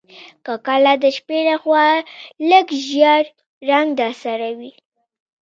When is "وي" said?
4.57-4.71